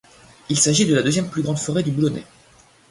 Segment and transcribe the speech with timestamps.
[0.49, 2.25] Il s'agit de la deuxième plus grande forêt du Boulonnais.